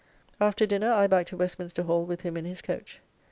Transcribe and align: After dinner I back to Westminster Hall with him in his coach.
After 0.39 0.65
dinner 0.65 0.91
I 0.91 1.05
back 1.05 1.27
to 1.27 1.37
Westminster 1.37 1.83
Hall 1.83 2.05
with 2.07 2.21
him 2.21 2.35
in 2.35 2.43
his 2.45 2.63
coach. 2.63 3.01